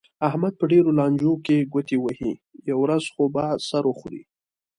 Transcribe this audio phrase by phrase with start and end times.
[0.27, 2.31] احمد په ډېرو لانجو کې ګوتې وهي،
[2.69, 4.21] یوه ورځ خو به سر وخوري.